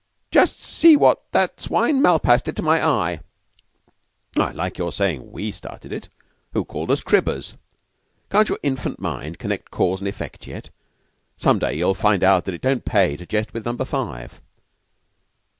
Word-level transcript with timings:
Just 0.31 0.59
see 0.59 0.95
what 0.97 1.31
that 1.31 1.61
swine 1.61 2.01
Malpas 2.01 2.41
did 2.41 2.55
to 2.57 2.63
my 2.63 2.83
eye!" 2.83 3.19
"I 4.35 4.51
like 4.51 4.79
your 4.79 4.91
saying 4.91 5.31
we 5.31 5.51
started 5.51 5.93
it. 5.93 6.09
Who 6.53 6.65
called 6.65 6.89
us 6.89 7.01
cribbers? 7.03 7.53
Can't 8.31 8.49
your 8.49 8.57
infant 8.63 8.99
mind 8.99 9.37
connect 9.37 9.69
cause 9.69 10.01
and 10.01 10.07
effect 10.07 10.47
yet? 10.47 10.71
Some 11.37 11.59
day 11.59 11.75
you'll 11.77 11.93
find 11.93 12.23
out 12.23 12.45
that 12.45 12.55
it 12.55 12.61
don't 12.61 12.83
pay 12.83 13.15
to 13.15 13.27
jest 13.27 13.53
with 13.53 13.63
Number 13.63 13.85
Five." 13.85 14.41